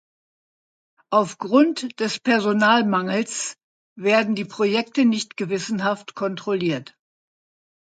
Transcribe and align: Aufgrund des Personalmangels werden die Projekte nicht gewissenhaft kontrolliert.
Aufgrund 1.11 1.99
des 1.99 2.19
Personalmangels 2.19 3.55
werden 3.95 4.33
die 4.33 4.45
Projekte 4.45 5.05
nicht 5.05 5.37
gewissenhaft 5.37 6.15
kontrolliert. 6.15 6.97